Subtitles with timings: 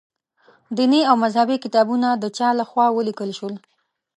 [0.77, 3.55] دیني او مذهبي کتابونه د چا له خوا ولیکل شول.